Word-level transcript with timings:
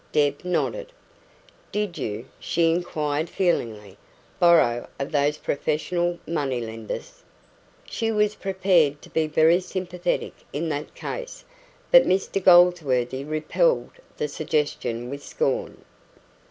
Deb 0.11 0.43
nodded. 0.43 0.91
"Did 1.71 1.95
you," 1.99 2.25
she 2.39 2.71
inquired 2.71 3.29
feelingly, 3.29 3.99
"borrow 4.39 4.87
of 4.99 5.11
those 5.11 5.37
professional 5.37 6.17
money 6.25 6.59
lenders?" 6.59 7.21
She 7.85 8.11
was 8.11 8.33
prepared 8.33 8.99
to 9.03 9.11
be 9.11 9.27
very 9.27 9.59
sympathetic 9.59 10.33
in 10.51 10.69
that 10.69 10.95
case; 10.95 11.45
but 11.91 12.07
Mr 12.07 12.43
Goldsworthy 12.43 13.23
repelled 13.23 13.91
the 14.17 14.27
suggestion 14.27 15.07
with 15.11 15.21
scorn. 15.23 15.85